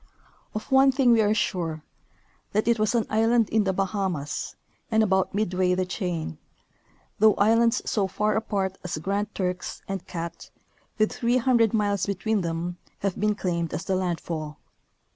[0.55, 1.83] Of one thing we are sure,
[2.53, 4.55] that it was an island in the Baha mas
[4.89, 6.39] and about midway the chain,
[7.19, 10.49] though islands so far apart as Grand Turks and Cat,
[10.97, 14.57] with 300 miles between them, have been claimed as the landfall.